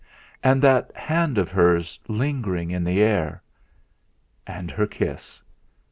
And 0.43 0.63
that 0.63 0.91
hand 0.97 1.37
of 1.37 1.51
hers 1.51 1.99
lingering 2.07 2.71
in 2.71 2.83
the 2.83 3.01
air. 3.03 3.43
And 4.47 4.71
her 4.71 4.87
kiss. 4.87 5.39